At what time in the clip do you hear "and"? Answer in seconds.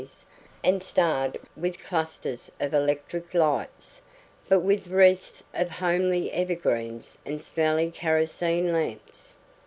0.63-0.81, 7.23-7.43